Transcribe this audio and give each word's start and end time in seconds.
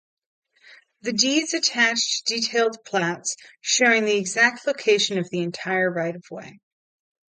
The 1.01 1.13
deeds 1.13 1.53
attached 1.53 2.25
detailed 2.25 2.83
plats 2.85 3.35
showing 3.59 4.03
the 4.05 4.17
exact 4.17 4.65
location 4.65 5.19
of 5.19 5.29
the 5.29 5.41
entire 5.41 5.91
right-of-way. 5.91 6.59